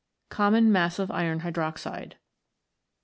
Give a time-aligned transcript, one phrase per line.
[0.29, 2.13] Common massive iron hydroxide.